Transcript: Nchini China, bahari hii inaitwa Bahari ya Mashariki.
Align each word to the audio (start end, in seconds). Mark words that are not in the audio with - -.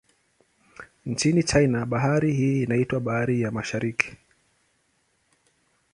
Nchini 1.05 1.43
China, 1.43 1.85
bahari 1.85 2.33
hii 2.33 2.63
inaitwa 2.63 2.99
Bahari 2.99 3.41
ya 3.41 3.51
Mashariki. 3.51 4.17